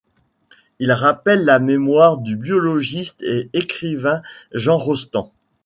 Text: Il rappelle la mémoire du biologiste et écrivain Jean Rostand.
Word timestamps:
Il 0.79 0.91
rappelle 0.93 1.45
la 1.45 1.59
mémoire 1.59 2.17
du 2.17 2.35
biologiste 2.35 3.21
et 3.21 3.51
écrivain 3.53 4.23
Jean 4.51 4.77
Rostand. 4.77 5.31